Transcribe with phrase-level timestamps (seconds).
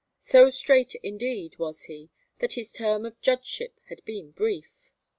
[0.17, 2.09] So "straight," indeed, was he
[2.39, 4.89] that his term of judgeship had been brief.